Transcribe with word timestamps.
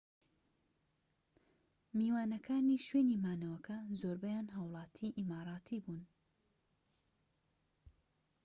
میوانەکانی 1.97 2.83
شوێنی 2.87 3.21
مانەوەکە 3.23 3.77
زۆربەیان 3.99 4.47
هاووڵاتی 4.55 5.15
ئیماراتی 5.17 5.83
بوون‎ 5.85 6.05